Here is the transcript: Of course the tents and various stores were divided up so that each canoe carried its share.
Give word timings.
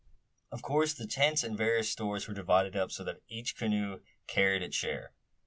Of 0.51 0.63
course 0.63 0.93
the 0.93 1.05
tents 1.05 1.43
and 1.43 1.55
various 1.55 1.91
stores 1.91 2.27
were 2.27 2.33
divided 2.33 2.75
up 2.75 2.91
so 2.91 3.03
that 3.03 3.21
each 3.27 3.55
canoe 3.55 3.99
carried 4.25 4.63
its 4.63 4.75
share. 4.75 5.13